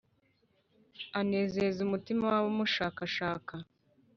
[1.19, 3.53] anezeza umutima w’abamushakashaka.